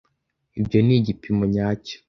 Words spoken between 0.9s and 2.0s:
igipimo nyacyo.